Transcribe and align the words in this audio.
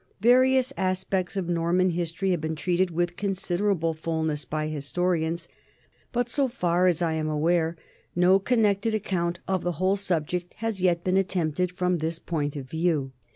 Various 0.21 0.73
aspects 0.77 1.37
of 1.37 1.47
Norman 1.47 1.91
history 1.91 2.31
have 2.31 2.41
been 2.41 2.55
treated 2.55 2.89
with 2.89 3.15
considerable 3.17 3.93
fullness 3.93 4.45
by 4.45 4.65
historians, 4.67 5.47
but, 6.11 6.27
so 6.27 6.47
far 6.47 6.87
as 6.87 7.03
I 7.03 7.13
am 7.13 7.29
aware, 7.29 7.75
no 8.15 8.39
connected 8.39 8.95
account 8.95 9.41
of 9.47 9.61
the 9.61 9.73
whole 9.73 9.97
subject 9.97 10.55
has 10.55 10.81
yet 10.81 11.03
been 11.03 11.17
attempted 11.17 11.71
from 11.71 11.99
this 11.99 12.17
point 12.17 12.55
of 12.55 12.67
view. 12.67 13.11